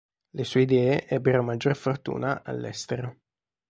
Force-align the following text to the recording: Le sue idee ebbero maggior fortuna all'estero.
Le 0.37 0.43
sue 0.45 0.61
idee 0.63 1.05
ebbero 1.07 1.43
maggior 1.43 1.75
fortuna 1.77 2.41
all'estero. 2.43 3.19